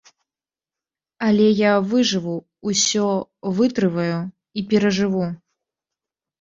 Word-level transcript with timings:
Але 1.27 1.47
я 1.57 1.73
выжыву, 1.91 2.35
усё 2.73 3.07
вытрываю 3.61 4.17
і 4.57 4.67
перажыву! 4.75 5.25